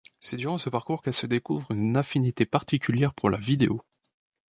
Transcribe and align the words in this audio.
C'est 0.19 0.35
durant 0.37 0.57
ce 0.57 0.71
parcours 0.71 1.03
qu'elle 1.03 1.13
se 1.13 1.27
découvre 1.27 1.69
une 1.73 1.95
affinité 1.95 2.47
particulière 2.47 3.13
pour 3.13 3.29
la 3.29 3.37
vidéo. 3.37 3.83